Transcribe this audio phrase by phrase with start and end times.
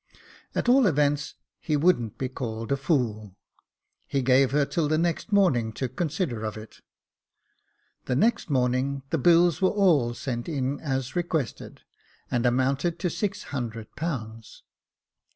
[0.55, 3.35] At all events, he wouldn't be called a fool.
[4.07, 6.77] He gave her till the next morning to consider of it.
[8.05, 11.81] The next morning the bills were all sent in as requested,
[12.31, 14.63] and amounted to six hundred pounds.